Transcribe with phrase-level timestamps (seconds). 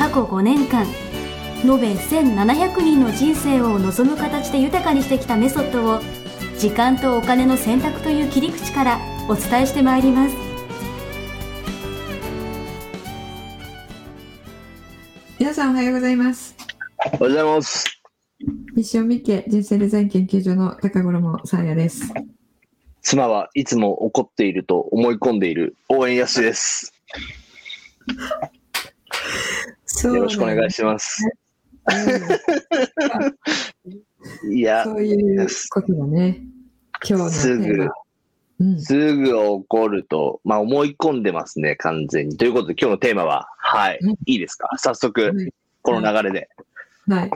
[0.00, 0.86] 過去5年間
[1.62, 6.00] 延べ1700人の人生を望む形で豊かにしてきたメソッドを
[6.58, 10.34] 時間とお金の選択という切り口からお伝えしてまいります
[15.38, 16.56] 皆さんおはようございます
[16.96, 18.02] おはようございます。
[18.74, 22.10] ミッションミッケ人生デザイン研究所の高頃もさあやです
[23.02, 26.94] 妻はいつも怒っていると思い込んでいる応援やすです。
[30.08, 31.22] よろしくお願いします。
[34.50, 36.40] いや、そういうことだね。
[37.08, 37.88] 今日のすぐ。
[38.78, 42.36] すぐ怒ると、まあ思い込んでますね、完全に。
[42.36, 44.10] ということで今日のテーマは、はい、うん。
[44.10, 44.68] いいですか？
[44.76, 45.54] 早速、はい。
[45.82, 46.48] この流れで。
[47.08, 47.30] はい。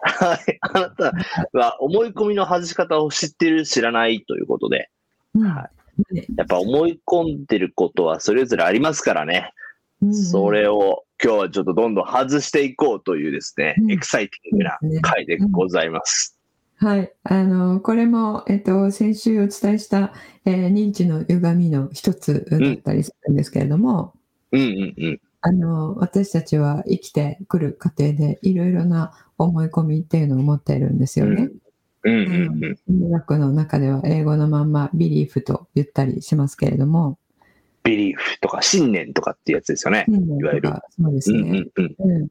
[0.00, 1.12] はい、あなた
[1.52, 4.90] は思い込みの外し方を知ってる、知らないということで、
[5.34, 5.42] うん。
[5.42, 5.68] は
[6.12, 9.52] やっぱ思い込んでることはそれぞれありますからね。
[10.00, 10.14] うん。
[10.14, 16.38] それを今日はちょっとどんどん外していこうというですね、うんエクサイティングな回でございます。
[16.78, 17.10] はい。
[17.24, 20.12] あの、これも、えっと、先週お伝えした、
[20.44, 24.12] えー認知の歪みの一つだったりするんですけれども、
[24.52, 25.20] うんうんうん。
[25.40, 31.48] あの、私たちは生きてくる過程でいろいろな思い込みっていうのを持っているんですよね。
[32.02, 32.24] うんう
[32.60, 33.10] んうん。
[33.10, 37.18] 学の中では英語のまんまビリーフと言ったりしますけれども、
[37.86, 40.06] ビリーフとか信念とかっていうやつですよね。
[40.08, 41.64] いわゆるそうですうんね。
[41.76, 42.10] うんうん。
[42.10, 42.28] うん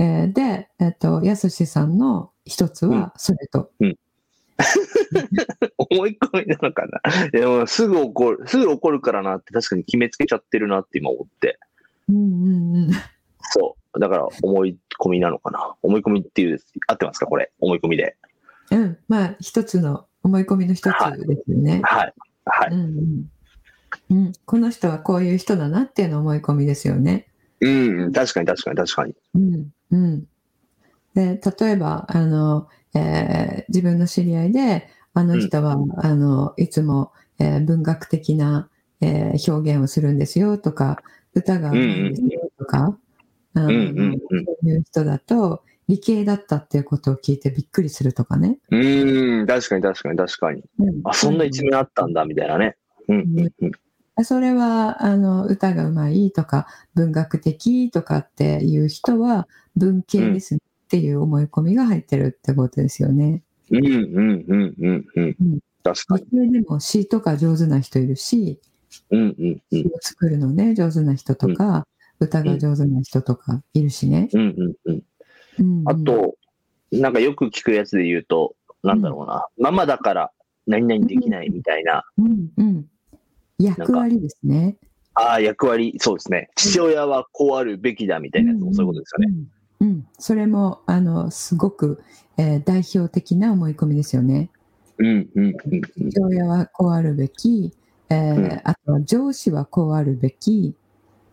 [0.00, 3.72] えーで、えっと、やすしさんの一つはそれと、
[5.76, 7.00] 思い込みなのかな。
[7.30, 11.58] でもすぐ怒る、すぐ怒るからなって確かに決めつけちゃってるなって今思って。
[12.08, 12.90] うんうんうん、
[13.40, 13.98] そう。
[13.98, 15.74] だから思い込みなのかな。
[15.82, 17.50] 思い込みっていう、合ってますかこれ。
[17.58, 18.16] 思い込みで。
[18.70, 20.84] うん、まあ一つの思い込みの一つ
[21.26, 21.80] ですよね。
[21.82, 22.14] はい。
[22.44, 22.70] はい。
[22.72, 23.30] うんうん
[24.10, 27.26] うん、この人はこういう人だなっていうの思い込みですよね。
[27.60, 28.12] うんうん。
[28.12, 29.14] 確かに確かに確かに。
[29.34, 30.26] うんうん、
[31.14, 38.70] で例えばあの、えー自分の知り合いであの人は、あのいつも、えー文学的な、
[39.00, 41.02] えー表現をするんですよとか
[41.34, 42.98] 歌が上手いんですよとか、
[43.54, 48.58] うんうんうんそういう人だと理系だったっていうことを聞いてびっくりするとかね。
[48.70, 49.46] うーん。
[49.46, 50.62] 確かに確かに確かに。
[50.78, 52.76] うんあ、そんな一面あったんだ、みたいなね。
[53.08, 53.72] うんうんうん。
[54.24, 63.42] それはあの歌がうまいとか文学的とかっていう人は文系ですねっていう思い込みが入ってるってことですよね。
[63.70, 65.58] うんうんうんうんうんうん。
[65.82, 66.52] 確か理に。
[66.52, 68.60] 系でも詩とか上手な人いるし
[69.10, 71.86] うんうんうん詩を作るのね上手な人とか、
[72.20, 74.28] 歌が上手な人とかいるしね。
[74.32, 75.02] うんうんうん。
[75.58, 76.36] うんうんあと、
[76.92, 79.46] なんかよく聞くやつで言うと、なんだろうな。
[79.58, 80.30] ママだから
[80.66, 82.04] 何々できないみたいな。
[82.16, 82.86] うんうん、
[83.58, 84.76] 役割ですね。
[85.14, 86.50] ああ、役割、そうですね。
[86.54, 89.34] 父親はこうあるべきだみたいなやつもそういうことですよね。
[89.80, 89.88] うん。
[89.88, 92.02] うん、それもあのすごく、
[92.36, 94.50] えー代表的な思い込みですよね。
[94.98, 95.54] うんうんうん
[96.02, 96.10] うん。
[96.10, 97.74] 父親はこうあるべき、
[98.10, 100.74] えーうんあとは上司はこうあるべき、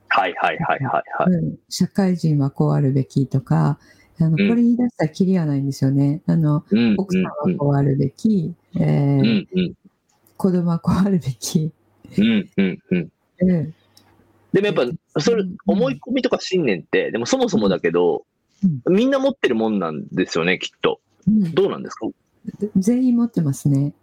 [0.08, 1.34] はいはいはいはいはい。
[1.34, 3.78] うん社会人はこうあるべきとか、
[4.20, 6.22] あのこうんれ言い出したらきりがないんですよね。
[6.26, 9.74] あのうん奥さんはこうあるべき、えーうんうん
[10.38, 11.72] 子供はこうあるべき。
[12.18, 13.10] うんうんうん。
[13.42, 13.74] うん
[14.54, 14.76] でもやっ
[15.14, 18.26] ぱ、それうん、思い込みとか信念って、でもそもそもだけど、
[18.90, 21.02] みんな持ってるもんなんですよね、きっと。
[21.28, 22.08] うんどうなんですか？
[22.78, 23.94] 全員持ってますね。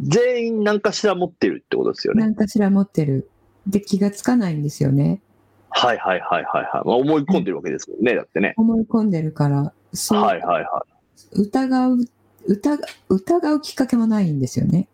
[0.00, 2.22] 全員何かしら持ってるってことですよね。
[2.22, 3.28] 何かしら持ってる。
[3.66, 5.20] で、気がつかないんですよね。
[5.68, 6.86] はいはいはいはいはい。
[6.86, 8.54] まあ、思い込んでるわけですもんね、だってね。
[8.56, 10.86] 思い込んでるから、そう、はいはいは
[11.32, 11.98] 疑う、
[12.46, 14.88] 疑う、疑うきっかけもないんですよね。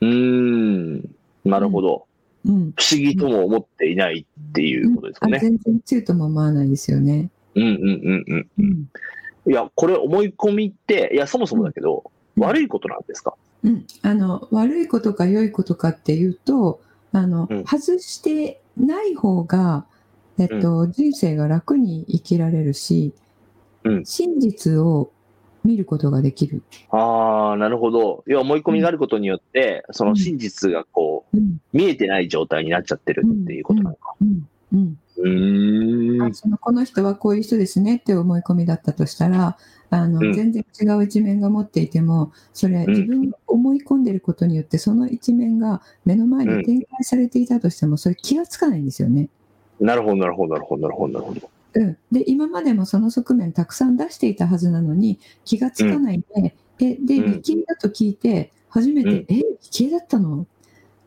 [0.00, 0.06] い。
[0.06, 1.14] うーん。
[1.50, 2.06] なるほど。
[2.46, 2.72] うん。
[2.76, 5.36] 不思議とも思っていないっていうことですよね。
[5.38, 7.30] あ全然強いとも思わないですよね。
[7.54, 8.48] うんうんうんうん。
[8.58, 8.88] うん。
[9.50, 13.34] いや、これ思い込みって、いや、そもそもだけど、うん悪いことなんですか？
[13.64, 16.80] うん、あの悪いことか良いことかっていうと
[17.10, 19.84] あの、うん外してない方が、
[20.38, 23.12] えっと人生が楽に生きられるし、
[23.82, 25.10] うん真実を
[25.64, 26.62] 見ることができる。
[26.90, 28.22] ああ、なるほど。
[28.28, 31.17] 要は思い込みがあることによって、その真実がこう、うん
[31.72, 34.14] 見えてない状態になっちゃってるっていうことなのか。
[34.20, 34.48] うん。
[34.72, 34.98] うん。
[35.16, 36.34] うーん。
[36.34, 39.56] そのこの人はこういう人ですねって思い込みだったとしたら
[39.90, 40.32] あの、うん。
[40.32, 42.88] 全然違う一面が持っていてもそれん。
[42.88, 49.28] 自分が思い込んでることによってその一面が目の前に展開されていたとしてもそれ気がつかないんですよね。
[49.80, 51.50] なるほど、なるほど、なるほど、なるほど、なるほど。
[51.74, 57.32] うん、で今までもその側面たくさん出していたはずなのに気がつかないで、えでうん。
[57.34, 59.16] 理系だと聞いて初めて、うん。
[59.28, 60.46] え理系だったの？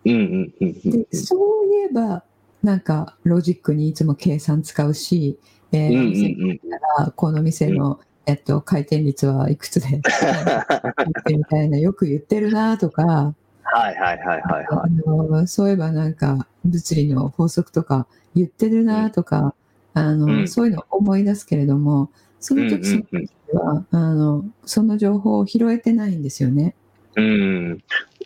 [0.05, 2.23] うんうんうんうんでそういえば
[2.63, 5.37] なんかロジックにいつも計算使うし、
[5.71, 6.59] えーうんうん
[6.99, 10.01] らこの店の、えっと、回転率はいくつで
[11.29, 13.33] みたいなよく言ってるなとか
[13.63, 19.55] はいはいはいはいはあのそういえばなんか物理の法則とか言ってるなとか、
[19.93, 20.47] あのうん。
[20.47, 22.09] そういうのを思い出すけれども
[22.39, 26.75] その時そのうん時は、あのその情報を拾えてないんですよね。
[27.17, 27.21] い。
[27.21, 27.77] うん。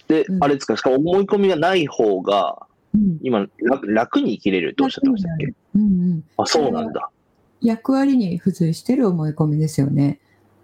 [0.08, 5.54] でう、んあれですか、しかも思い込みがない方が、うん今、楽楽に生きれるとおっしゃってましたっけ？
[5.76, 5.86] うんう
[6.16, 7.10] ん、あ、そうなんだ。
[7.62, 10.20] 役割に付随してる思い込みですよね。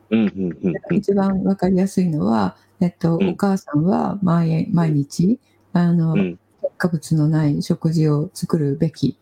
[0.09, 0.95] うんうんうんうん。
[0.97, 5.39] 一番わかりやすいのは、えっと、うんお母さんは毎毎日
[5.73, 9.15] あの、うん添加物のない食事を作るべき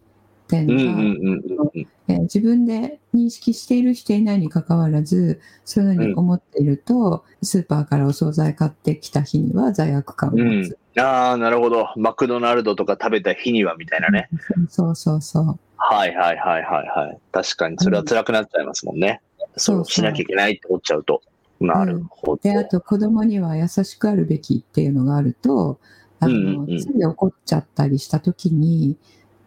[0.43, 10.61] っていううんうのが、んうんうんえー自分で認識しているしていないにかかわらずそういうふうに思っていると、スーパーからお惣菜買ってきた日には罪悪感をうん。
[10.63, 11.87] 持つ、ああ、なるほど。
[11.95, 14.29] マクドナルドとか食べた日にはみたいなね。
[14.67, 17.17] そうそうそうはいはいはいはいはい。
[17.31, 19.21] 確かに、それは辛くなっちゃいますもんね。
[19.55, 21.21] そう、しなきゃいけないって思っちゃうと。
[21.59, 22.41] なるほど。
[22.41, 25.79] であと子供には優しくあるべきっていうのがあると
[26.19, 28.97] あの、うんうんうんつい怒っちゃったりした時に、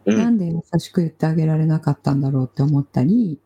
[0.05, 0.17] うん。
[0.17, 3.39] なんで優しく言ってあげられなかったんだろうって思ったり、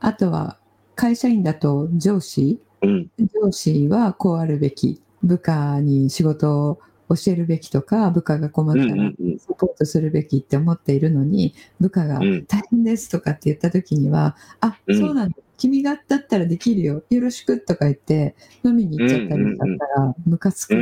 [0.00, 0.58] あとは
[0.94, 3.10] 会社員だと上司うん。
[3.42, 12.46] 上司はこうあるべき部下に仕事を教えるべきとか部下が困ったうんらサポートするべきって思っているのに部下がうん。
[12.46, 14.98] 大変ですとかって言った時には、あうん。
[14.98, 15.36] そうなんだ。
[15.56, 17.02] 君がだったらできるよ。
[17.08, 20.74] よろしくとか言って飲みに行っちゃったりしちゃったらムカつく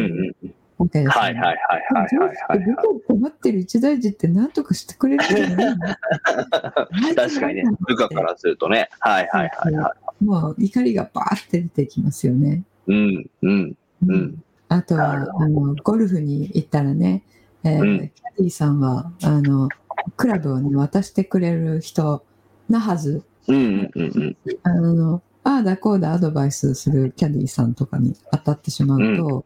[0.79, 7.15] うんうんうんわけですよねはいはいはいはいはいはい上司って部下困ってる一大事って何とかしてくれるじゃないのはい。
[7.15, 8.89] 確かにね、部下からするとね。
[9.01, 12.65] はいはいはいはもう怒りがバーって出てきますよね。
[12.89, 12.93] い。
[12.93, 13.77] うんうん
[14.09, 14.43] うん。
[14.69, 17.23] あとはあのゴルフに行ったらね、
[17.63, 19.69] えーうんキャディーさんはあの
[20.17, 22.25] クラブを、ね、渡してくれる人
[22.69, 24.37] なはずうんうんうんうん。
[24.65, 29.45] あのああだこうだアドバイスするキャディーさんとかに当たってしまうと、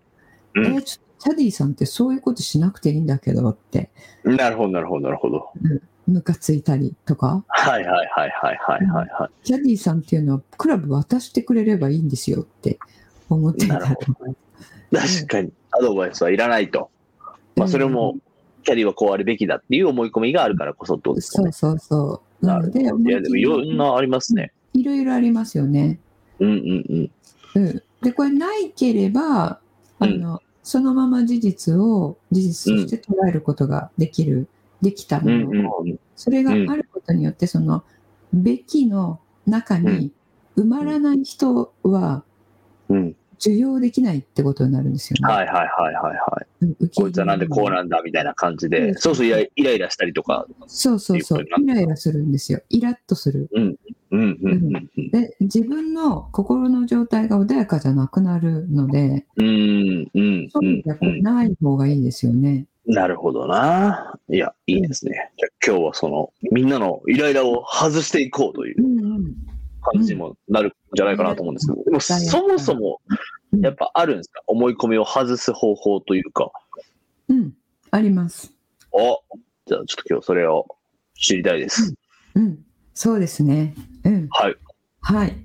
[0.54, 3.90] うんえーちょっとキャディーさんってそういうことしなくていいんだけどって
[4.24, 5.50] なるほどなるほどなるほど。
[6.06, 12.78] ムカついたりとかはいはいはいはいはいはいはキャディーさんっていうのはクラブ渡してくれればいいんですよって
[13.28, 14.36] 思っていたなるほい。
[14.92, 16.90] 確かに、アドバイスはいらないと。
[17.56, 18.16] まあそれも、
[18.64, 21.52] キャリーはこうあるべきだっていう思い込みがあるからこそってことですかね。
[21.52, 22.46] そうそうそう。
[22.46, 24.52] なので、いやでもいろんなありますね。
[24.74, 25.98] いろいろありますよね。
[26.38, 27.10] うんうん
[27.54, 27.62] うん。
[27.62, 29.58] うん、で、これないければ、
[29.98, 34.48] あの、そのまま事実を事実として捉えることができる、
[34.82, 35.70] できたもの。
[35.78, 37.84] を、それがあることによって、その、
[38.34, 40.12] べきの中に
[40.58, 42.22] 埋まらない人は
[42.90, 43.16] うん。
[43.40, 45.32] 受容できないってことになるんですよね。
[45.32, 46.90] はいはいはいはいはい。
[46.94, 50.46] こいつはなんでこうなんだみたいな感じで、そうそうイライイライラしたりとか。
[50.66, 51.42] そうそうそう。
[51.42, 52.60] イライラするんですよ。
[52.68, 53.48] イラッとする。
[53.52, 53.76] うん
[54.10, 59.46] うんうんうんで、自分の心の状態が穏やかじゃなくなるので、うん。
[59.46, 62.66] うんうんそういうない方がいいですよね。
[62.88, 64.14] なるほどな。
[64.30, 65.30] いや、いいですね。
[65.36, 68.82] じゃあ今日はその、みんなのイライラを外していこうという。
[69.92, 73.00] 感じにもなるんじゃないかなと思うんですけど、でもそもそも、
[73.60, 74.42] やっぱあるんですか？
[74.46, 76.50] 思い込みを外す方法というか。
[77.28, 77.52] うん。
[77.90, 78.52] あります。
[78.92, 79.22] お
[79.66, 80.66] じゃあちょっと今日それを
[81.14, 81.94] 知りたいです。
[82.34, 82.58] うん。
[82.94, 83.74] そうですね。
[84.04, 84.28] うん。
[84.30, 84.56] はい。
[85.00, 85.36] はい。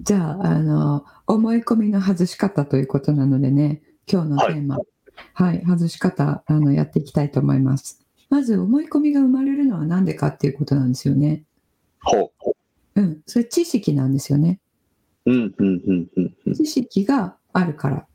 [0.00, 4.78] じゃあ、あの、思い込みの外し方ということなのでね、今日のテーマ、
[5.34, 8.04] はい、外し方、あの、やっていきたいと思います。
[8.28, 11.44] まず、思い込みが生まれるのは何でかっていうことなんですよね。
[12.02, 12.51] ほう。
[12.94, 13.22] うん。
[13.26, 14.60] それ知識なんですよね。
[15.26, 16.54] うん、うん、うん、うん、うん。
[16.54, 18.06] 知識があるから。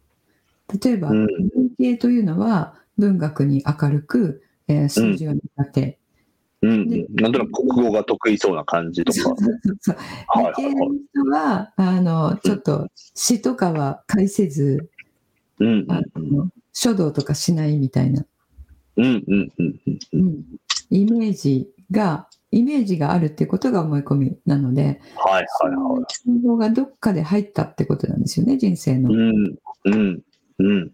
[0.84, 6.00] 例えば、うん文系というのは文学に明るく、えー数字が苦手。
[6.62, 9.36] うんうん、なんとなく国語が得意そうな感じとか。
[10.36, 14.90] 理系の人は、あの、ちょっと詩とかは介せず、
[15.60, 18.26] うん、あの書道とかしないみたいな、
[18.98, 20.00] うん、うん、うん、うん。
[20.14, 20.44] うん
[20.90, 30.22] イメージが、イメージがあるっていうことが思い込みなので、はい、はい、はいがどっかで入ったってことなんですよね、人生のうん、うん、
[30.60, 30.92] うん、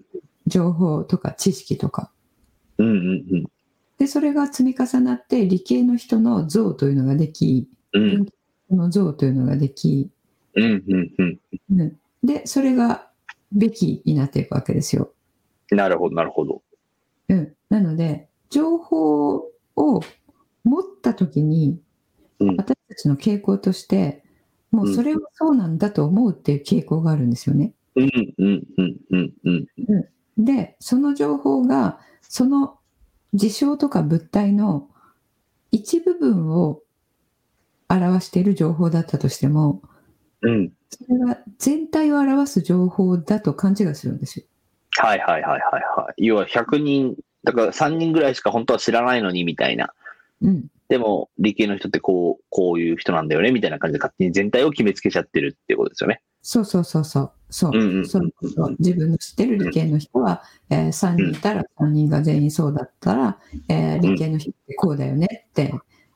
[0.48, 2.12] 情報とか知識とか。
[2.78, 3.46] うん、うん、うん。
[3.98, 8.26] で、それが積み重なって理系の人の像というのができ、うん。
[8.26, 10.10] この像というのができ、
[10.56, 10.64] うん。
[10.64, 11.12] うん。
[11.18, 11.40] うん。
[11.80, 13.10] うんで、それが
[13.52, 15.12] べきになっていくわけですよ。
[15.72, 16.62] なるほど、なるほど。
[17.28, 19.36] うん、なので、情報
[19.76, 20.02] を
[20.64, 21.80] 持ったときに、
[22.40, 24.24] うん私たちの傾向として、
[24.72, 27.74] もうそれはそうなんだと思うっていう傾向があるんですよね。
[30.38, 32.78] で、その情報が、その
[33.34, 34.90] 事象とか物体の
[35.72, 36.82] 一部分を
[37.90, 39.82] 表している情報だったとしても、
[40.42, 40.72] うん。
[40.90, 44.46] それは全体を表す情報だと勘違いするんですよ。
[44.98, 45.62] はいはいはいはい
[45.98, 46.26] はい。
[46.26, 49.94] 要は100人、だから3人ぐらいしか本当は知らないのにみたいな。
[50.44, 50.68] うん。
[50.90, 56.22] でも、理系の人ってこう、こういう人なんだよねみたいな感じで勝手に全体を決めつけちゃってるっていうことですよね。
[56.42, 57.32] そうそうそうそう。
[57.50, 57.72] そう。
[57.74, 65.74] うんうんうんそうそう自分の知ってる理系の人は、えー3人いたら3人が全員そうだったら、えー理系の人ってこうだよねって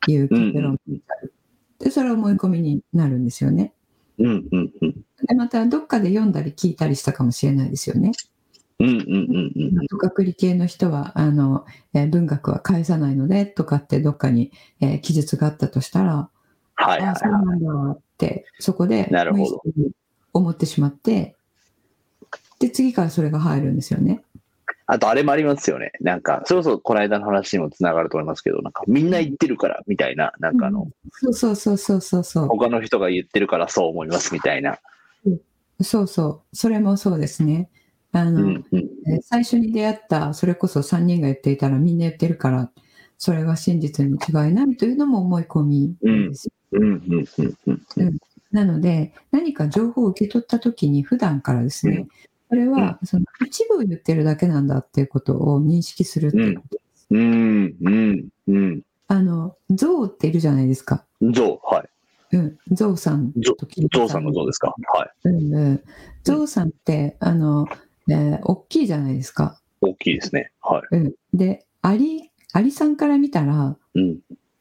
[0.07, 1.34] いう結論になる。
[1.79, 3.74] で、それは思い込みになるんですよね。
[4.19, 4.91] うんうんうん。
[5.27, 8.12] で、またどっかで読んだり聞いたりしたかもしれないですよね。
[8.79, 9.75] うんうんうんうん。
[9.75, 16.29] 文学理系の人は、あの、えー文学は返さないのでとかってどっかに、えー記述があったとしたら、
[16.75, 19.10] はいはいああ、そうはなんだって、そこで
[20.31, 21.36] 思ってしまって、
[22.60, 24.24] で、次からそれが入るんですよね。
[24.36, 24.39] い。
[24.86, 25.91] あとあれもありますよね。
[26.00, 32.48] なんか、それこそこの間の話にもつながると思いますけど、なんかみんな言ってるからみたいな、なんかあの、そうそうそうそうそうそう。
[32.48, 34.77] 他の人が言ってるからそう思いますみたいな。
[35.81, 36.55] そうそう。
[36.55, 37.69] それもそうですね。
[38.12, 38.80] あの、うんうん。
[39.08, 42.72] えー最初に出会った、それこそ3人が言っていたらみんな言ってるから、
[43.18, 47.52] それが真実に違いないというのも思い込みですよ。
[48.52, 52.08] なので、何か情報を受け取ったときに普段からですね、
[52.50, 56.78] それはその一部を言ってるだけなんだっていうことを認識するっていうこと。
[57.10, 58.82] うんうんうん。
[59.08, 61.06] あの、象っているじゃないですか。
[61.22, 61.84] 象、は
[62.32, 62.36] い。
[62.36, 63.54] うん、象さん象
[63.90, 64.76] とさんの象ですか？
[64.94, 65.10] はい。
[65.30, 65.84] うんうん。
[66.24, 67.68] 象さんって、あの、
[68.10, 69.60] えー大きいじゃないですか。
[69.82, 70.52] 大きいですね。
[70.62, 71.14] はうん。
[71.34, 74.00] で、アリ、アリさんから見たら、い。
[74.00, 74.20] うん。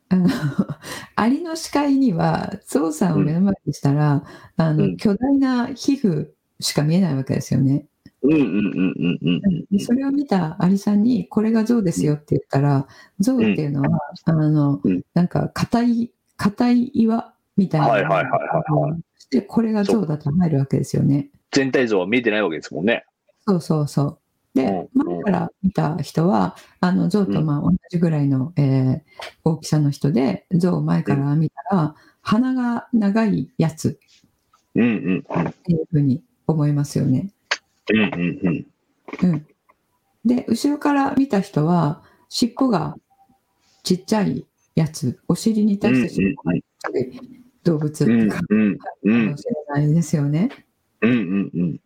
[0.08, 0.28] あの、
[1.16, 4.24] アリの視界には、象さんを目の前にしたら、
[4.56, 6.28] あの、うん巨大な皮膚
[6.60, 7.86] しか見えないわけですよね。
[8.22, 12.86] うんうんうんうんうんでそれを見たアリさんに、これが象ですよって言ったら、
[13.20, 17.88] 象っていうのは、あのうん、なんか、硬い、硬い岩みたいな。
[17.88, 18.38] はいはいはいは
[18.68, 18.96] いは
[19.30, 21.30] で、これが象だと入るわけですよね。
[21.52, 23.04] 全体像は見えてないわけですもんね。
[23.46, 24.18] そうそうそう。
[24.54, 29.00] で、うん前から見た人は、あの、象とまあ同じぐらいの、えー
[29.44, 33.98] 大きさの人で、象を前から見たら、鼻が長いやつ
[34.74, 35.48] うんうんうん。
[35.48, 37.30] っていうふうに思いますよね。
[37.90, 38.66] うんうんうん。
[39.30, 39.46] うん。
[40.24, 42.96] で、後ろから見た人は、尻尾が
[43.84, 47.20] ちっちゃいやつ、お尻に対して尻尾がちっちゃい
[47.62, 50.50] 動物ってうんかうんうんもしれないですよね。
[51.02, 51.80] うんうんうん。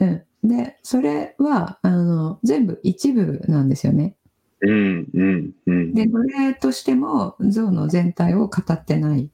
[0.00, 0.22] うん。
[0.46, 4.16] で、それは、あの、全部一部なんですよね。
[4.60, 5.94] うんうんうん。
[5.94, 9.30] で、奴隷としても象の全体を語ってない。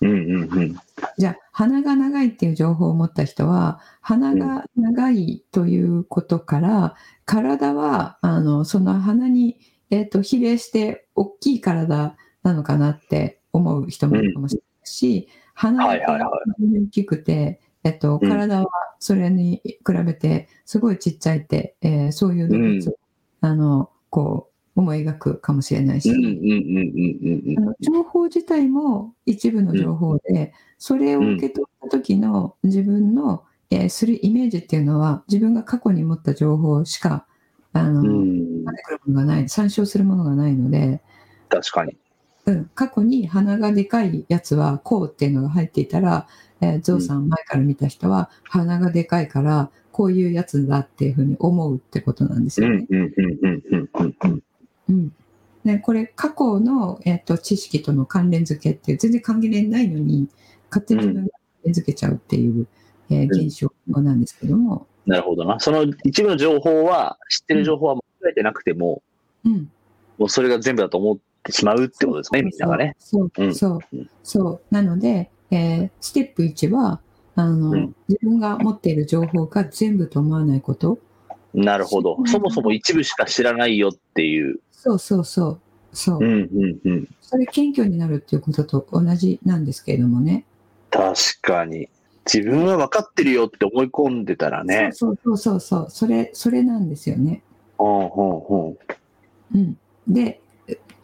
[0.00, 0.14] うんう
[0.46, 0.76] んうん。
[1.18, 9.58] じゃあ、鼻が長いっていう情報を持った人は、鼻が長いということから、体は、あの、その鼻に、
[9.90, 18.28] えっ、と、比例して大きい体なのかなって思う人もいるかもしれないし、鼻が大きくて、えっと、うん。
[18.28, 18.66] 体は
[18.98, 22.98] それに比べてすごいちっちゃいって、えーそういう動物を、
[23.42, 26.10] あの、こう、思い描くかもしれないし、
[27.80, 37.26] 情報自体も一部の情報で、それを受け取った時の自分の、えーするイメージっていうのは、自分が過去に持った情報しか、
[37.72, 39.48] あの、うん。
[39.48, 41.02] 参照するものがないので、
[41.48, 41.96] 確かに。
[42.46, 46.26] うん、過去に鼻がでかいやつはこうっていうのが入っていたら、
[46.60, 52.86] えーゾウさん前から見た人は鼻がでかいから、こういうやつだっていうふうに思うってことなんですよね。
[55.80, 60.28] これ、過去の、えっと知識との関連付けって全然関連ないのに、
[60.70, 62.66] 勝手に自分が関連付けちゃうっていう、
[63.10, 65.60] えー現象なんですけども、なるほどな。
[65.60, 69.02] その一部の情報は、知ってる情報は間違えてなくても、
[69.44, 69.70] うん。
[70.18, 72.96] もうそれが全部だと思ってしまうってことですね、みんながね。
[72.98, 74.74] そうう、んそううん、そう。
[74.74, 77.00] なので、えーステップ1は、
[77.36, 80.98] あの、うん自分が持っている情報が全部と思わないこと。
[81.52, 82.18] なるほど。
[82.26, 84.60] そもそも一部しか知らないよっていう。
[84.72, 85.60] そうそうそう。
[85.92, 86.18] そう。
[86.18, 87.08] うんうんうん。
[87.20, 90.44] それ謙虚になるっていうことと同じなんですけれどもね。
[90.90, 91.88] 確かに。
[92.26, 94.90] 自分は分かってるよって思い込んでたらね。
[94.92, 95.86] そうそうそうそう。
[95.90, 97.42] それ、それなんですよね。
[97.78, 98.78] うんうんうん。
[99.54, 99.78] うん。
[100.08, 100.40] で、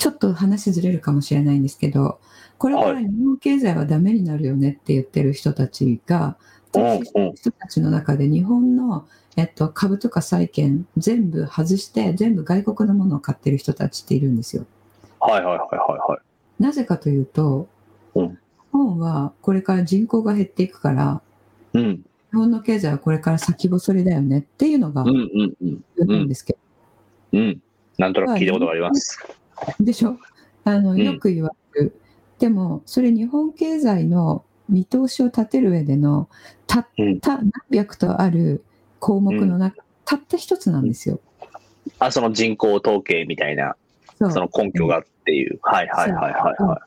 [0.00, 2.20] ちょっと話ずれるかもしれないんですけど、
[2.56, 6.38] これから日本経済はダメになるよねって言ってる人たちが、
[6.72, 14.64] 投資してる人たちの中で日本の、えっと、株とか債券全部外して、全部外国のものを買ってる人たちっているんですよ。
[15.20, 16.62] はいはいはいはいはい。
[16.62, 17.68] なぜかというと、
[18.14, 18.38] うん
[18.72, 21.20] 日本はこれから人口が減っていくから、
[21.74, 21.96] うん。
[22.30, 25.84] 日本の経済はこれから先細りだよねっていうのがうんうんうん。
[25.98, 26.54] 言うんですけ
[27.32, 27.60] ど、うん。
[27.98, 29.39] なんとなく聞いたことがあります。
[29.78, 30.18] でしょ？
[30.64, 30.98] あのん。
[30.98, 32.00] よく言われる、
[32.38, 36.28] でもそれ日本経済の見通しを立てる上での
[36.66, 36.88] たっ
[37.20, 38.64] た何百とある
[38.98, 41.20] 項目の中、たった一つなんですよ。
[41.98, 43.76] あ、その人口統計みたいな、
[44.18, 45.58] その根拠がっていう。
[45.62, 46.80] はいはいはいはいは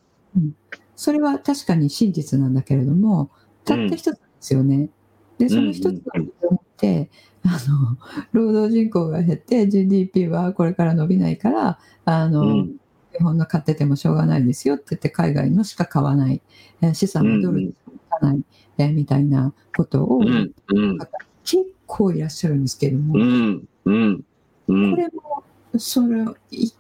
[0.96, 3.30] それは確かに真実なんだけれども、
[3.66, 4.90] たった一つですよね。
[5.38, 7.10] で、その一つの理由を持って、
[7.46, 7.98] あの、
[8.32, 12.76] 労働人口が減って GDP はこれから伸びないから、あの、うん。
[13.14, 16.42] 日本の買っててもしょうがないですよって言って海外のしか買わない、
[16.82, 18.44] えー資産もドルでしか買わない、
[18.80, 20.28] えーみたいなことを、い。
[20.28, 20.98] うんうん。
[21.44, 24.26] 結構いらっしゃるんですけれども、うんうん
[24.68, 24.92] うん。
[24.92, 25.44] これも
[25.78, 26.26] それ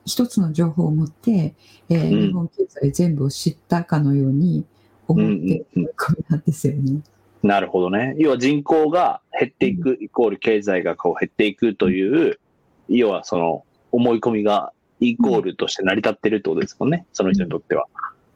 [0.06, 1.54] 一つの情報を持って、
[1.90, 2.28] えーうん。
[2.28, 4.66] 日本経済全部を知ったかのように
[5.08, 5.94] 思っていうんる
[6.30, 7.02] なんですよね。
[7.44, 8.16] なるほどね。
[8.18, 12.40] 要は人口が減っていくイコール経済がこう減っていくという、
[12.88, 14.72] 要はその思い込みが
[15.02, 17.06] イコールとして成り立ってるってことですもんね。
[17.12, 17.86] その人にとっては。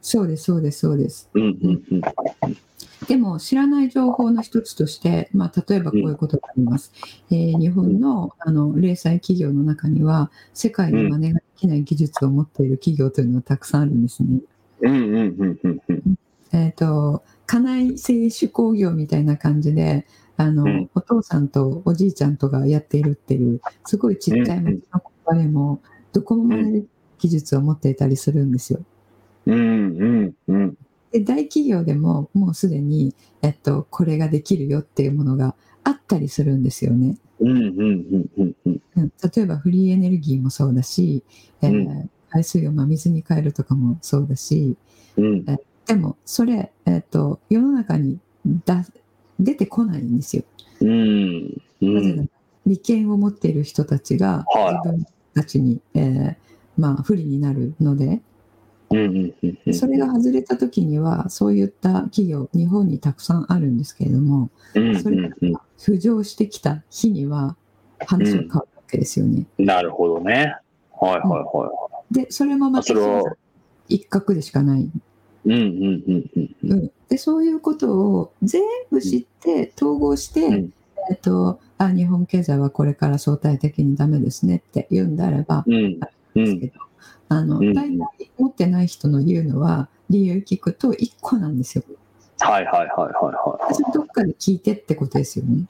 [0.02, 1.30] そうです、そうです、そうです。
[1.34, 2.02] うんうんうん。
[3.08, 6.92] でも知らない情報の一つとして、まあ、例えばこういうことがあります。
[7.32, 14.40] えー日本のあの零細企業の中には、世界で真似ができない技術を持っている企業というのはたくさんあるんですね。
[14.82, 16.16] うんうんうんうんうん。
[16.52, 25.82] えっ、と、家内製手工業みたいな感じで、あの、うんお父さんとおじいちゃんとがやっているっていう、すごいちっちゃい町の工場でも、
[26.14, 26.88] どこも真似で
[27.18, 28.82] 技術を持っていたりするんですよ。
[29.48, 30.78] うんうんうん。
[31.12, 37.18] で、大企業でももうすでに、えっと、これができるよっていうものがあったりするんですよね。
[39.36, 41.24] 例えばフリーエネルギーもそうだし、
[41.62, 44.76] えーう海水をまあ水に変えるとかもそうだし、
[45.16, 45.46] うん
[45.88, 48.20] でもそれ、えっと世の中に
[48.66, 48.86] だ
[49.40, 50.44] 出てこないんですよ。
[50.82, 52.30] うんうなぜならん。
[52.66, 56.36] 利権を持っている人たちがはい自分たちに、えー
[56.78, 58.22] まあ、不利になるので、
[58.90, 59.74] うんうんうんうん。
[59.74, 67.56] それが外れた時にはそういった企業日本にたくさんあるんですけれどもうんそれがうんうん浮上してきた日には
[68.06, 69.46] 話が変わるわけですよね。
[69.58, 70.58] なるほどね。
[71.00, 72.94] はいはいはでそれもまた
[73.88, 74.90] 一角でしかない、
[75.54, 75.58] い。
[75.58, 76.74] うんうんうんうんう。
[76.74, 80.74] うんん、でそういうことを全部知って統合して、うん
[81.10, 86.00] えっとあ日本経済はこれから相対的にダメですねって言うんであれば、うんうん
[86.46, 86.80] ですけど、
[87.30, 91.84] あの、うん大体持ってない人の言うのは、理由聞くと1個なんですよ。
[92.40, 95.66] はいはいはいはいはそれどっかで聞いてってことですよね。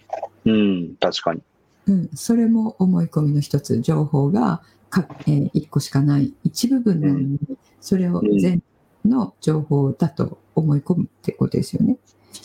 [0.45, 0.49] い。
[0.49, 1.41] うん、確かに。
[1.87, 2.09] うん。
[2.13, 7.39] それも思い込みの一つ、情報がか、えー1個しかない一部分なのに、
[7.79, 8.63] それを全部
[9.05, 11.97] の情報だと思い込むってことですよね。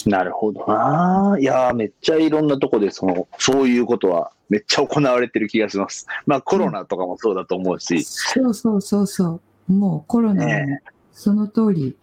[0.06, 1.36] なるほどな。
[1.38, 6.06] いやー、めっちゃいろんなとこでその、そういうことはめっちゃ行われてる気がします。
[6.26, 8.02] まあコロナとかもそうだと思うし。
[8.04, 9.72] そうそうそうそう。
[9.72, 11.96] もうコロナもねその通り、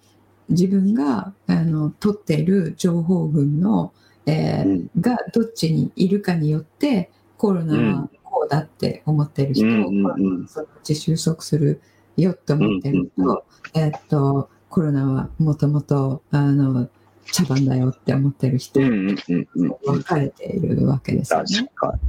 [0.49, 3.93] 自分があの取っている情報群の、
[4.25, 11.81] えーうんがどっちにいるかによってコロナはこうだって思ってる人、うんうんうんそのうち収束する
[12.21, 16.89] よって思ってる人、うんうえーっとコロナはもともとあの
[17.31, 18.79] 茶番だよって思ってる人。
[18.79, 21.71] 分かれているわけですよ確ね。
[21.75, 21.99] か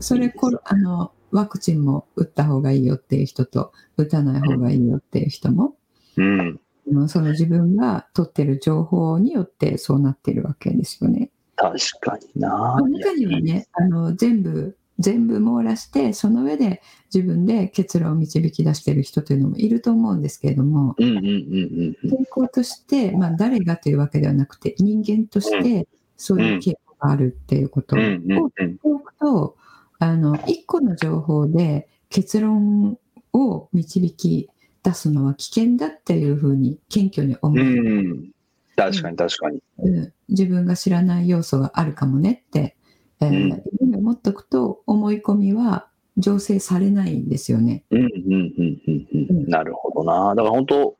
[0.00, 5.76] それコロあのワクチンも打った方がいいよっていう人と打たない方がいいよっていう人も、
[6.16, 6.24] に。
[6.24, 6.60] うん。
[6.90, 11.30] まあその自分が取ってる情報によってそうなってるわけですよね。
[11.56, 12.48] 確かにな。
[12.48, 16.80] まあ中にはね、あの全部、全部網羅して、その上で
[17.12, 22.10] 自分で結論を導き出してる人というのもいると思うんですけれども、うんうんうんうんうん。
[22.10, 25.86] 傾向として、まあ誰がというわけではなくて、人間として
[26.16, 28.78] そういう傾向があるっていうことをうんうん言っうん。
[28.78, 29.56] ておくと、
[29.98, 32.98] あの、一個の情報で結論
[33.32, 34.48] を導き
[34.82, 37.58] 出すのは危険だっていうふうに謙虚に思う。
[37.58, 38.30] うん。
[38.76, 39.60] 確かに確かに。
[39.78, 42.74] うん自分が知らない要素があるかもねって、
[43.20, 47.84] えーうんいうふうに思っておくと思い込みは醸成されないんですよね。
[47.90, 49.46] うんうんうんうんうん。
[49.48, 50.34] なるほどな。
[50.34, 50.96] だから本当、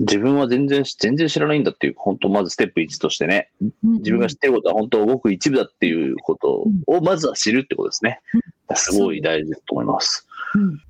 [0.00, 3.50] 自分は全然、全然知らないんだっていう、本当まずステップ1としてね、
[3.82, 8.20] 自分が知ってることは本当ごく一部だっていうことをまずは知るってことですね。
[8.74, 10.26] すごい大事だと思います。
[10.54, 10.80] うん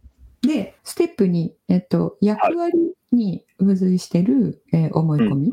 [0.42, 2.72] で、ステップ2、えっと、役割
[3.12, 5.52] に付随してる、えー思い込み、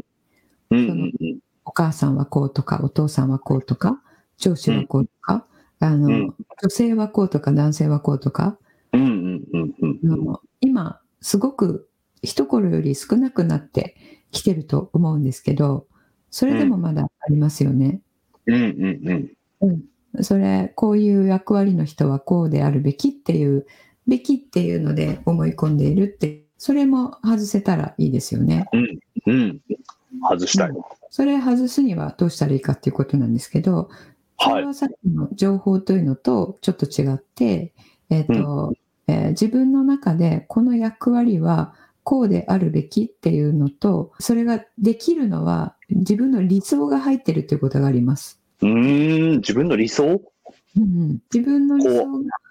[0.72, 1.40] うんうんうん。
[1.64, 4.02] お母さんはこうとか、お父さんはこうとか、
[4.38, 5.46] 上司はこうとか、
[5.80, 8.58] あの、うん女性はこうとか、男性はこうとか、
[8.92, 11.90] うんうんうんうん今、すごく
[12.22, 13.96] 一頃より少なくなって
[14.32, 15.88] きてると思うんですけど、
[16.32, 18.02] それでもまだありますよね。
[18.46, 20.24] うんうんうん。
[20.24, 23.66] それ、こういう役割の人はこうであるべきっていう、
[24.08, 28.66] べきっていうので思い込んでいるって、それも外せたらいいですよね。
[29.26, 29.62] うん。
[30.30, 30.72] 外したい。
[31.10, 33.90] それ外すにはどうしたらいいかっていうことなんですけど、
[34.40, 34.62] そはい。
[34.62, 37.74] れはさっきの情報というのとちょっと違って、
[38.10, 38.74] えっ、と、
[39.08, 41.74] えー自分の中でこの役割は
[42.04, 48.40] こうであるべきっていうのと、それができるのは自分の理想が入ってるということがあります。
[48.62, 50.22] うーん、自分の理想？
[50.78, 52.06] うんうん自分の理想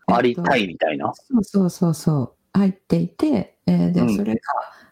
[0.07, 0.65] が、ありたい。
[0.65, 1.13] いみたいな？
[1.15, 2.23] そうそうそうそ
[2.55, 4.41] う、入っていて、えーで、うんそれが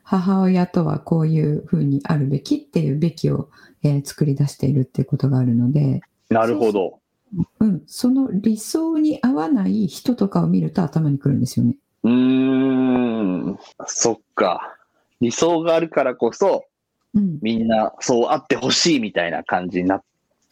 [0.05, 3.51] 母親とはこういうふうにあるべきっていうべきを、
[3.83, 7.01] えー作り出しているっていうことがあるので、なるほど。
[7.61, 11.77] うん、その理想に合わない人とかを見ると頭にくるんですよね。
[12.05, 14.77] うーん、そっか。
[15.21, 16.65] 理想があるからこそ、
[17.15, 20.03] うん、みんなそうあってほしいみたいな感じになっ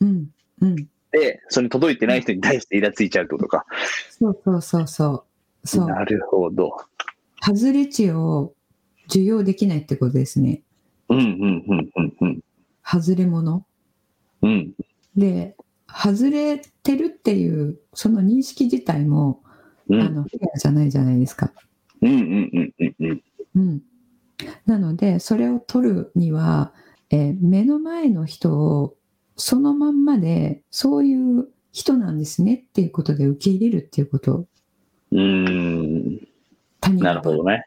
[0.00, 0.26] うん、
[0.60, 0.76] うん。
[1.10, 3.64] て、それに届いてない人に対してイラついちゃうってことか。
[4.10, 5.24] そうそうそうそ
[5.62, 5.66] う。
[5.68, 5.88] そう。
[5.88, 6.76] なるほど。
[7.40, 8.52] 外れ値を
[9.06, 10.62] 受容できないってことですね。
[11.08, 12.40] うん、うん、うん、うん、うん。
[12.82, 13.64] 外れ者。
[14.42, 14.74] うん、
[15.16, 15.56] で、
[15.88, 19.42] 外れてるっていう、その認識自体も、
[19.88, 21.53] うん、あの、フェアじゃないじゃないですか。
[22.03, 23.23] うん、うん、うん、うん、うん。
[23.57, 23.83] うん。
[24.66, 26.73] なので、それを取るには、
[27.11, 28.97] えー目の前の人を
[29.37, 34.47] そのまんまで、そういう人なんですねっていうことで受け入れるっていうこと。
[35.11, 36.29] うーん、
[36.81, 37.66] 他人なるほどね。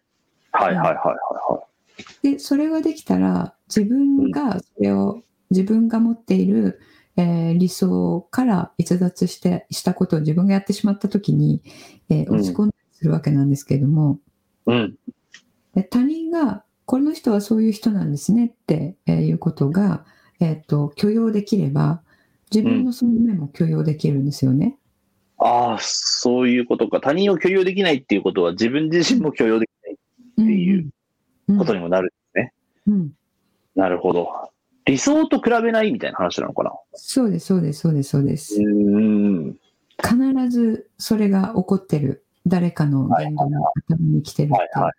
[0.52, 1.64] はい、はい、はい、は
[2.24, 6.80] で、それができたら、自分がそれを、自分が持っている、
[7.18, 11.62] えー理想から逸脱して、したことを自分がやってしまったときに、
[12.10, 14.20] えーうん落ち込んだりするわけなんですけれども、
[14.68, 14.72] い。
[14.72, 14.96] うん、
[15.76, 20.06] で他人が、この人はそういう人なんですねってえーいうことが、
[20.40, 22.02] えっ、と、許容できれば、
[22.52, 24.78] 自分のその面も許容できるんですよね。
[25.38, 27.00] ああ、そういうことか。
[27.02, 29.98] 他人を許容できないっていうことは自分自身も許容できないっ
[30.36, 30.90] ていう
[31.50, 32.54] うんことにもなるんですね。
[32.88, 33.12] うん
[33.76, 34.28] なるほど。
[34.88, 36.72] 理想と比べないみたいな話なのかな？
[36.94, 38.62] そうです、そうです、そうです、そうです。
[38.62, 39.58] うーん。
[40.02, 42.24] 必ずそれが起こってる。
[42.46, 44.94] 誰かの言語が頭に来てるって確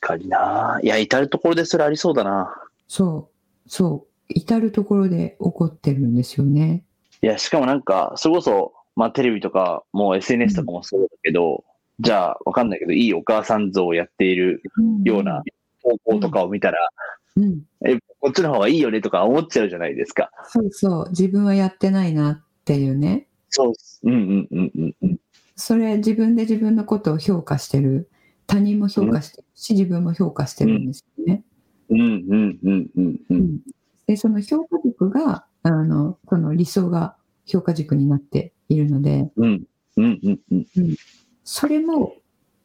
[0.00, 0.78] かにな。
[0.82, 2.54] いや、至るところでそれありそうだな。
[2.86, 3.30] そ
[3.66, 6.84] う、そう、至るところで起こってるんですよね。
[7.20, 11.64] いや、しかもなんか、それこそ、まあテレビとか、もう SNS とかもそうだけど、
[11.98, 14.62] じゃあ、わかんないけど、いいお母さん像をやっている
[15.02, 15.42] ような
[15.82, 16.90] 投稿とかを見たら、
[17.36, 20.30] うん、え、こっちの方がいいよねとか思っちゃうじゃないですか。
[20.48, 23.28] そうそう、自分はやってないなっていうね。
[23.50, 23.72] そう。
[24.04, 25.18] うんうんうんうんうん。
[25.56, 28.08] それ自分で自分のことを評価してる。
[28.46, 31.44] 他人も評価してるし、自分も評価してるんですよね。
[31.90, 33.20] うんうんうんうんう。
[33.28, 33.60] うんん
[34.06, 39.64] で、その評価軸が、あの、この理想が評価軸になっているので、うん
[39.98, 40.96] うんうんうん。
[41.44, 42.14] それも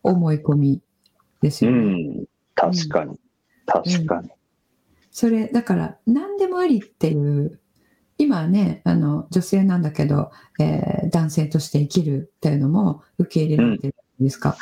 [0.03, 0.81] 思い込み
[1.41, 2.21] ですうよね。
[2.21, 2.25] ん。
[2.55, 3.19] 確かに。
[3.65, 4.29] 確かに。
[5.19, 7.59] それ、だから、何でもありっていう、
[8.17, 14.55] 今はね、あの、女性なんだけど、えー男性として生きるっていうのも受け入れられてるじゃないですか。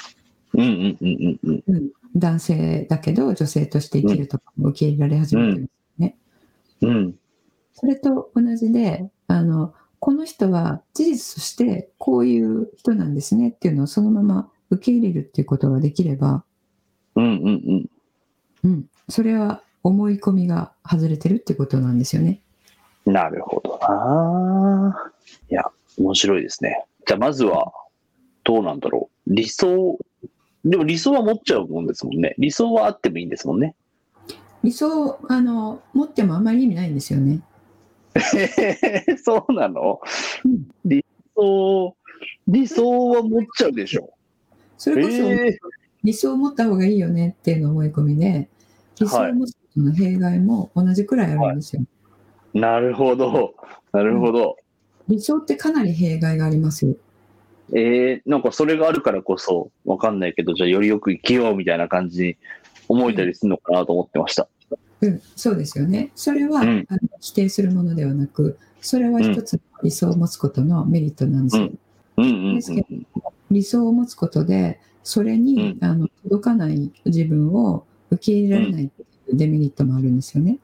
[0.54, 1.76] うんうんうんうんうん。
[1.76, 5.70] うん男性だけど、女性として生きるとかも受け入れられ始めてる。
[6.82, 7.16] うん。
[7.74, 16.44] それと同じで、あの、この人は事実としてこういう人なんですねっていうのをそのまま受け入れるっていうことができれば、
[17.16, 17.90] うんうんうん。
[18.64, 22.42] うん、それは思い込みが外れてるってことなんですよね。
[23.06, 25.12] なるほどな。
[25.50, 25.64] いや、
[25.98, 26.86] 面白いですね。
[27.06, 27.72] じゃあ、まずは、
[28.44, 29.34] どうなんだろう。
[29.34, 29.98] 理想、
[30.64, 32.36] でも理想は持っちゃうもんですもんね。
[32.38, 33.76] 理想はあってもいいんですもんね。
[34.64, 37.42] 理想、あの、持ってもあんまり意味ないんですよね。
[39.24, 40.02] そうなの？
[40.46, 41.96] うん理想、
[42.48, 44.14] 理想は持っちゃうでしょ。
[44.78, 45.58] それこそ、え
[46.04, 48.50] 理想を持った方がいいよねっていうの思い込みで、
[49.00, 51.84] 理想を持つの弊害も同じくらいあるんですよ。
[52.54, 53.56] ーなるほど。
[53.92, 54.58] なるほど。
[55.08, 56.96] 理想ってかなり弊害がありますよ。
[57.74, 62.38] えー、なんかそれがあるからこそ、わかんないけど、じゃあよりよく生きようみたいな感じに
[62.88, 64.48] 思えたりするのかなと思ってました。
[65.02, 66.12] うん、そうですよね。
[66.16, 71.64] それは、うんあの否定するものではなく、それは一つの理想を持つことのメリットなんですよ。
[72.18, 72.88] うんうんうんですけど
[73.52, 78.92] 理想を持つことで、それに、あの届かない自分を受け入れられない
[79.34, 80.60] デメリットもあるんですよね。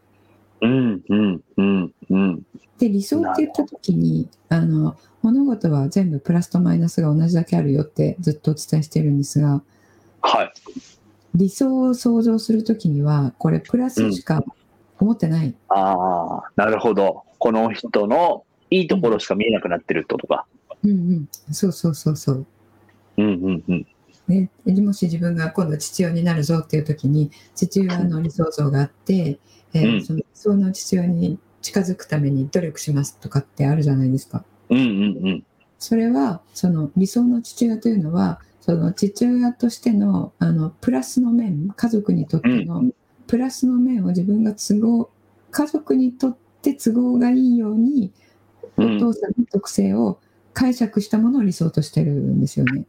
[0.61, 2.45] うんうんうんうん
[2.79, 9.61] で、理想って言った時に、あの、物事は全部プラスとマイナスが同じだけあるよってずっとお伝えしてるんですが、
[10.21, 10.53] はい。
[11.35, 14.43] 理想を想像するときには、これプラスしか
[14.99, 15.55] 思ってない。
[15.69, 17.23] ああ、なるほど。
[17.39, 20.45] この人のいいところしか見えなくなってるってことか。
[20.83, 21.27] うんうん。
[21.51, 22.45] そうそうそうそう。
[23.17, 23.87] うんうんうん。
[24.27, 29.39] ね、でもし自分が今度父親になるぞっていう時に父親の理想像があって、
[29.73, 34.43] えーうんその理想の父親に近づくために努力しますとかってあるじゃないですか。
[34.69, 35.43] うんうんうん。
[35.79, 42.83] それはその理想の父親というのはその父親としてのあのプラスの面家族にとってうの
[43.27, 45.09] プラスの面を自分が都合
[45.51, 48.11] 家族にとって都合がいいように
[48.77, 48.99] おうん。
[48.99, 50.19] 父さんの特性を
[50.53, 52.85] 解釈したものを理想としてるんですよね。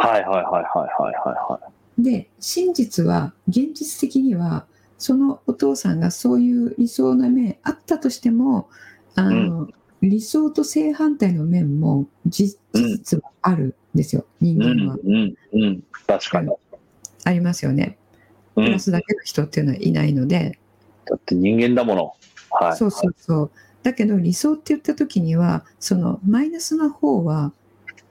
[0.00, 1.60] はいはいはいはいはいはいは
[1.98, 2.02] い。
[2.02, 8.68] で真実は現実的にはそのお父さんがそういう理想な面あったとしても
[9.14, 9.68] あの、
[10.00, 15.82] 理想と正反対の面もじ事実はあるんですよ、人うん間は、うんうん。
[16.06, 16.50] 確かに。
[17.24, 17.98] ありますよね
[18.56, 18.64] うん。
[18.66, 20.58] プラスだけの人っていうのはいないので、
[21.04, 22.14] だって人間だもの。
[22.50, 22.76] はい。
[22.76, 23.50] そうそうそう
[23.82, 27.52] だけど理想って言った時にはそのマイナスの方は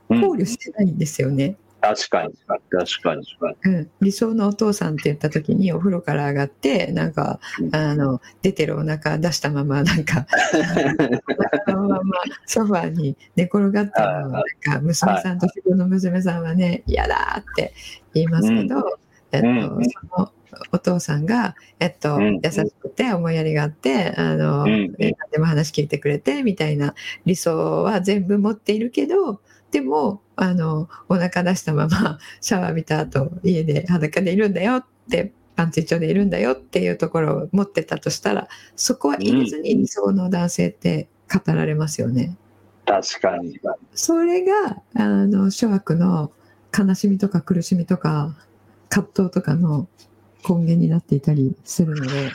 [0.10, 2.34] うん考慮してないんですよね、確かに。
[2.48, 3.24] 確かに。
[3.64, 7.76] うん、理想のお父さんって言った時にお風呂から上がってなんかうん。
[7.76, 10.26] あの出てるお腹出したままなんか
[11.68, 17.74] そのままソファーに寝転がってるのをなんか娘さんと自分の娘さんはね嫌だって
[18.14, 19.00] 言いますけど、
[19.32, 19.84] えっと、うん。
[19.86, 20.32] その
[20.72, 42.38] お父さんが、えっとうん優しくて思いやりがあってあの、うん何でも話聞いてくれてみたいな理想は全部持っているけどでもあのお腹出したまま シャワー浴びた後家で裸でいるんだよってパンツ一丁でいるんだよっていうところを持ってたとしたらそこは入れずに理想の男性って語られますよね。
[42.86, 43.60] 確かに。
[43.94, 46.32] それがあの諸悪の
[46.78, 48.36] 悲しみとか苦しみとか
[48.90, 49.88] 葛藤とかの
[50.48, 52.32] 根源になっていたりするので、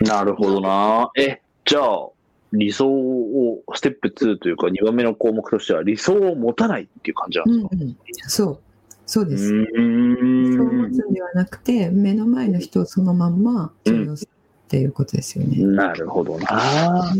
[0.00, 1.10] なるほどな。
[1.16, 2.08] え、じゃあ、
[2.52, 7.76] 理想を、ステップ2というか、2番目の項目としては、理想を持たないっていう感じなんうんですか、
[8.24, 8.60] うん、そう
[9.06, 9.54] そうです。
[9.54, 15.62] うーそう持んつんではなくて目の前の人をそのまんま許容するっていうことですよね。
[15.62, 17.12] なるほどな。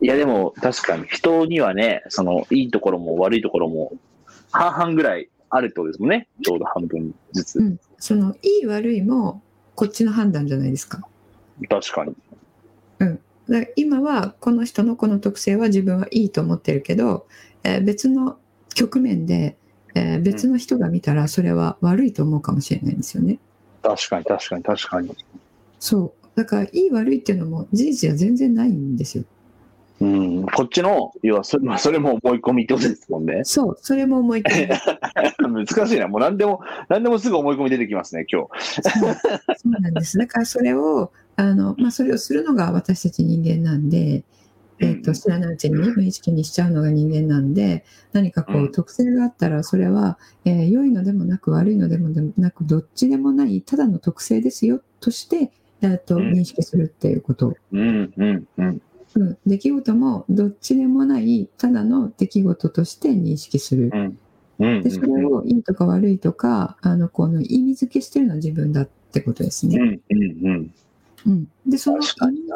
[0.00, 3.92] いや、でも、確かに、人にはね、その、いいところも悪いところも、
[4.52, 6.28] 半々ぐらいあるってことですもんね。
[6.44, 7.62] ちょうど半分ずつう。
[7.62, 9.42] ん、そのいい悪いも
[9.74, 11.02] こっちの判断じゃないですか。
[11.68, 12.14] 確かに。
[13.48, 17.26] だから今はこの人のこの特性は自分はいいと思ってるけど、
[17.64, 18.38] えー別の
[18.74, 19.56] 局面で、
[19.94, 23.38] えー別の人が見たらそれは悪いと思うかもしれないんですよね。
[23.82, 25.16] 確かに、確かに、確かに。
[25.80, 29.24] そうだからいい悪いっていうのも事実は全然ないんですよ。
[30.00, 33.40] うん、こっちの、要はそれ、まあ、それも思い込みってことですもんね。
[33.44, 34.68] そうそれも思い込
[35.48, 36.06] み 難しいな。
[36.06, 38.80] もう何でも、何でもすぐ思い込み出てきますね、今日。
[38.80, 39.16] そう
[39.56, 40.16] そうなんです。
[40.16, 44.24] だからそれを、あの、まあ、それをするのが私たち人間なんで、
[44.80, 55.50] えっ、と、知らないうちに無意識にしちゃうのが人間なんで、何かこう特性があったら、それは、えー良いのでもなく悪いのでもなく、どっちでもない、ただの特性ですよ、として、
[55.82, 57.54] えっと、うん認識するっていうこと。
[57.72, 58.82] うん、うん、うん。
[59.14, 59.38] うん。
[59.46, 63.90] 出来事も、どっちでもない、ただの出来事として認識する。
[63.92, 64.18] うん、
[64.58, 69.78] うん、で、それをいいとか悪いとか、あの、この意味付けしてるのは自分だってことですね。
[69.78, 70.74] うん、うん、うん。
[71.26, 72.06] うん、でその意味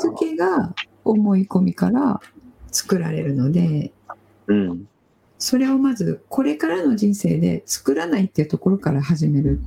[0.00, 0.72] 付けが
[1.04, 2.20] 思い込みから
[2.70, 3.92] 作られるので
[4.46, 4.88] うん、
[5.38, 9.60] それをまずこれからの人生で作らないっていうところから始める。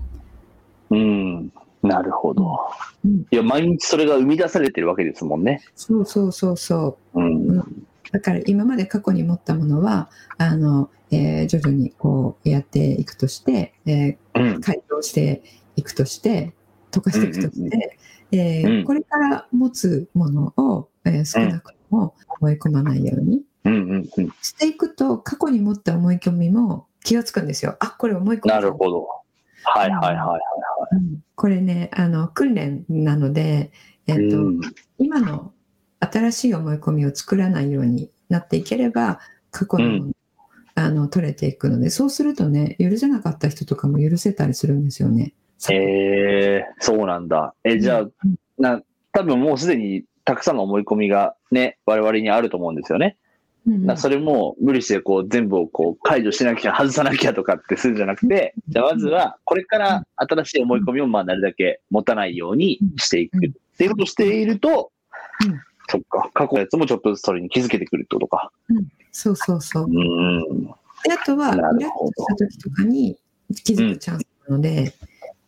[0.90, 1.52] うん。
[1.86, 2.58] なるほど。
[3.04, 5.62] うん、いや、毎日それが生み出されてるわけですもんね。
[5.76, 7.88] そうそうそうそううん。
[8.12, 15.44] だから今まで過去に持ったものはあの、えー徐々にこうやっていくとして、えうんー、解凍して
[15.76, 16.54] いくとして
[16.92, 17.82] 溶かしていくとして、うんうん
[18.32, 23.44] えーうんこれから持つものを、えー少なくとも思い込まないように。
[23.66, 24.30] うん、うん、うん。
[24.42, 27.78] していくと過去に持った思い込みも気がつくんですよ。
[27.80, 29.08] あこれ思い込みなるほど。
[29.66, 30.96] はい、はい、はい。
[30.96, 33.72] うんこれねあの訓練なので、
[34.08, 34.62] えっとうん
[34.98, 35.52] 今の
[36.00, 39.20] 新しい思い込みを作らないようになっていければ
[39.52, 40.12] 過去のもの、
[40.76, 45.34] あの取れていくのでそうするとね許せなかった人とかも許せたりするんですよね。
[45.72, 47.54] ええそうなんだ。
[47.64, 48.12] え、じゃあ、うん
[48.58, 53.18] な、多分もうすでにたくさんの思い込みがね、我々にあると思うんですよね。
[53.68, 64.92] うんだからそれも無理してこう全部をこう解除しなきゃ、外さなきゃとかってするんじゃなくて、じゃあまずはこれから新しい思い込みをまあなるだけ持たないようにしていくっていうことをしていると
[65.44, 68.52] うん、そっか、過去のやつもちょっとずつそれに気づけてくるってことか。
[69.12, 69.88] そうそうそうう。
[69.88, 70.64] ん。
[71.04, 73.18] であとは、イラッとした時とかに
[73.64, 74.94] 気づくチャンスなので、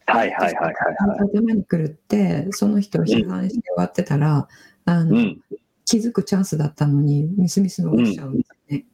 [0.06, 1.20] はいはいはいはいはい。
[1.20, 4.48] 頭に来るって、その人を批判して終わってたら、
[4.86, 5.42] あのうん。
[5.88, 8.86] 気づくチャンスだったのに、みすみす逃しちゃうんですよね。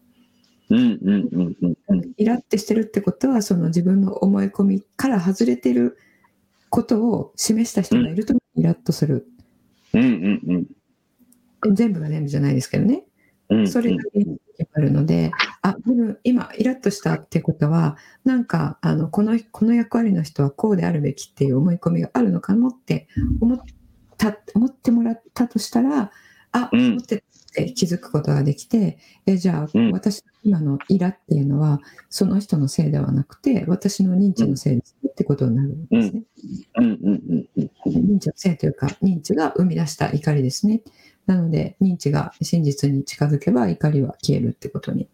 [0.69, 2.11] うんうんうんうんうん。
[2.17, 5.97] イラってしてるってことは、その自分の思い込みから外れてる
[6.69, 9.27] ことを示した人がいるとイラッとする。
[9.93, 10.67] うんうん
[11.65, 11.75] うん。
[11.75, 13.03] 全部が全部じゃないですけどね。
[13.49, 14.39] うんそれが原因に
[14.73, 15.31] あるので、
[15.63, 23.07] あ、でも今、イラッとしたってことは、なんか、あの、この、この役割の人はこうであるべきっていう思い込みがあるのかもって
[23.41, 23.59] 思っ
[24.17, 26.11] た、思ってもらったとしたら、
[26.53, 27.23] あ、うん思ってた
[27.61, 36.23] って気づくことができて、え、じゃあ、うん私の今のイラっていうのは、その人のせいではなくて、私の認知のせいですってことになるんですね。
[36.77, 40.81] うんうんうんうん認知のせいというか、認知が生み出した怒りですね。
[41.25, 45.07] なので、認知が真実に近づけば怒りは消えるってことに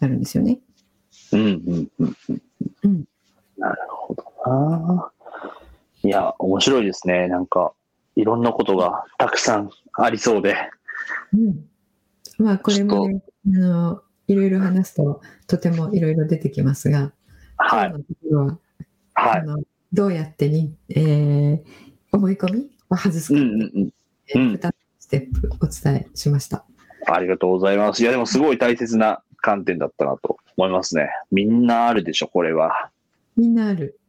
[0.00, 0.58] なるんですよね。
[1.32, 2.42] うんうんうんうん
[2.82, 3.04] うん。
[3.56, 5.10] なるほどな。
[6.02, 7.28] いや、面白いですね。
[7.28, 7.72] なんか、
[8.16, 10.56] いろんなことがたくさんありそうで。
[11.32, 11.64] うん。
[12.38, 17.12] まあ、これもね、あの、いろいろ話すと、とてもいろいろ出てきますが、
[17.56, 17.92] はい。
[18.32, 18.58] は、
[19.14, 19.40] はい。
[19.40, 19.58] あの
[19.92, 23.92] どうやってに、えー思い込みを外すか、うんうんうん。
[24.34, 26.64] うん2つステップお伝えしました。
[27.06, 28.02] ありがとうございます。
[28.02, 31.10] いや、でもすごい大切な観点だったなと思いますね。
[31.30, 32.90] みんなあるでしょ、これは。
[33.36, 34.00] みんなある。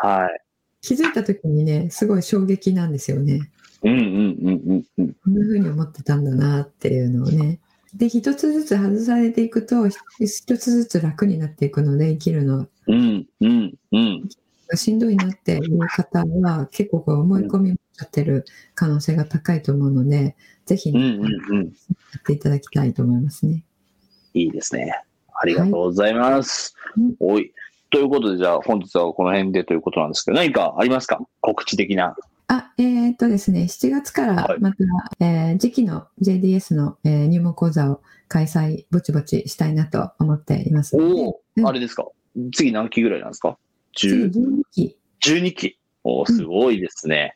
[0.00, 0.40] はい。
[0.80, 3.50] 気づいた時にね、すごい衝撃なんですよね。
[3.82, 5.14] うんうんうんうんうん。
[5.14, 7.60] こんな風に思ってたんだなっていうのをね。
[7.94, 14.28] で、一つずつ外されていくと、ひ一つずつ楽になっていくので、生きるのうんうんうん。
[14.68, 20.36] がしんどいなっていう方は、結構こう思い込み持っちゃってる可能性が高いと思うので、
[20.66, 21.64] ぜひね、うんうんうん。
[21.66, 21.70] や
[22.18, 23.64] っていただきたいと思いますね。
[24.34, 24.92] いいですね。
[25.40, 26.74] ありがとうございます。
[26.96, 27.52] うんおい。
[27.90, 31.20] ということで、じゃあ本日はこの辺でということなんですけど、何かありますか？
[31.40, 32.16] 告知的な。
[32.48, 34.60] あ、えーっとですね、7月からはい。
[34.60, 34.76] また、
[35.20, 41.64] えー次期の JDS の、えー入門講座を開催、ぼちぼちしたいなと思っていますので、おうん。
[41.64, 42.06] お、あれですか？
[42.54, 43.56] 次何期ぐらいなんですか？
[43.96, 45.78] 次10 12期、12期。
[46.04, 47.34] おーすごいですね。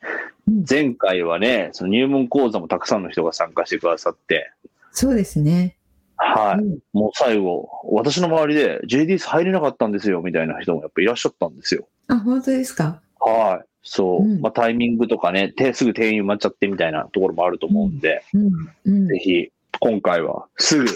[0.48, 0.64] うん。
[0.68, 4.52] 前回はね、その入門講座もたくさんの人が参加してくださって、
[4.92, 5.76] そうですね。
[6.24, 6.62] はい。
[6.62, 11.88] うんもう最後、私の周りで JDS 入れなかったんですよ、みたいな人もやっぱいらっしゃったんですよ。
[12.08, 13.00] あ、本当ですか？
[13.18, 13.66] はい。
[13.82, 14.22] そう。
[14.22, 18.50] うんまあタイミングとかね、てすぐ定員埋まっちゃってみたいなところもあると思うんで、うん。
[18.84, 20.86] うんぜひ、今回はすぐ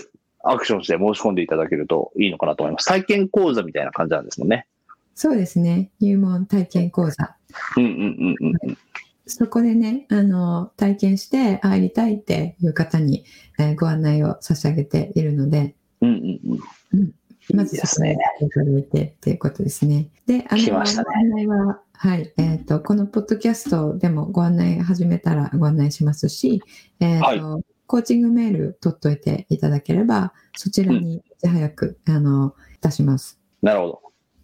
[0.45, 2.87] アクションして申し込んでいただけるといいのかなと思います。
[2.87, 4.67] 体験講座みたいな感じなんですもんね。
[5.15, 5.91] そうですね。
[5.99, 7.35] 入門体験講座。
[7.77, 8.79] うんうんうんうんうん。
[9.27, 13.25] そこでね、あの、体験して入りたいっていう方に、
[13.59, 16.61] えーご案内を差し上げているので、うんうん
[16.93, 17.13] うん。
[17.55, 20.09] まずいいですねそこにいただいてっていうことですね。
[20.27, 26.63] で、あの、来ましたねご案内は、はい、えっ、と、このポッドキャストでもご案内始めたらご案内しますし、
[27.01, 33.41] えっ、と、コーチングメール取っといていただければ、そちらにいち早く、あの、出します。
[33.63, 34.03] なるほど。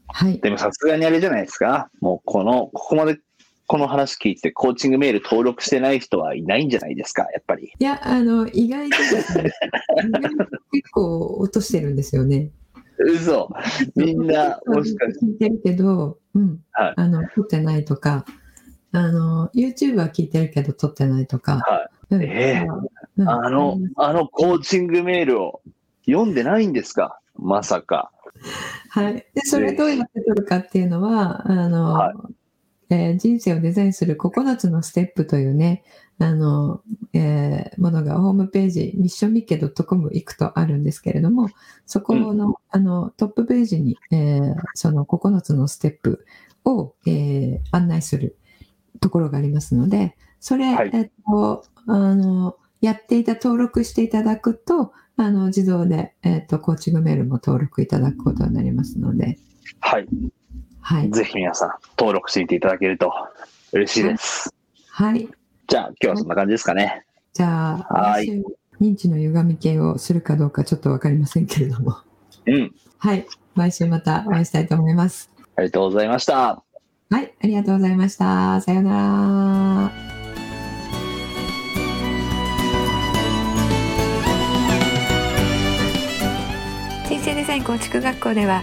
[0.08, 0.38] はい。
[0.40, 1.90] でもさすがにあれじゃないですか。
[2.00, 3.18] もうこの、ここまで
[3.66, 7.72] この話聞いてコーチングメール登録してない人はいないんじゃないですか、やっぱり。
[7.78, 8.96] いや、あの、意外と
[10.72, 12.50] 結構落としてるんですよね。
[12.98, 13.48] 嘘。
[13.96, 15.26] みんな、もしかして。
[15.26, 18.24] 聞いてるけど、うん、はいあの、撮ってないとか、
[18.92, 22.66] あの、YouTube は聞いてるけど撮ってないとか、はうんええ
[23.16, 25.62] うんあの、あのコーチングメールを
[26.06, 27.18] 読んでないんですか？
[27.36, 28.10] まさか。
[28.90, 29.14] はい。
[29.14, 32.34] で、それどうやって撮るかっていうのは、あの、はい
[32.92, 35.82] えー人生をデザインする9つのステップというね、
[36.18, 36.82] あの、
[37.14, 41.48] えーものがホームページ、ミッションミッケ .com 行くとあるんですけれども、
[41.86, 46.26] そこの、あの、トップページに、えーその9つのステップ
[46.66, 48.36] を、えー案内する
[49.00, 50.90] ところがありますので、それ、はい。
[50.92, 59.38] えっと、あの、やっていた、登録していただくと、あの、自動で、えっと、コーチングメールも登録いただくことになりますので、
[59.80, 60.06] はい。
[60.82, 61.10] はい。
[61.10, 63.12] ぜひ皆さん登録していていただけると
[63.72, 64.54] 嬉しいです。
[64.90, 65.28] はい。
[65.68, 67.06] じゃあ今日はそんな感じですかね。
[67.32, 68.42] じゃあ、はい
[68.80, 71.96] 認知の歪み系をするかどうかちょっとわかりませんけれども。
[72.46, 72.74] うん。
[72.98, 73.26] はい。
[73.54, 75.30] 毎週またお会いしたいと思います。
[75.54, 76.62] ありがとうございました。
[77.10, 77.32] はい。
[77.40, 78.60] ありがとうございました。
[78.60, 80.12] さようなら。
[87.52, 88.62] サイン構築学校では